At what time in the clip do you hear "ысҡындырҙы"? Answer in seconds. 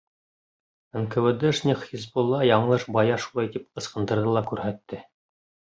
3.83-4.37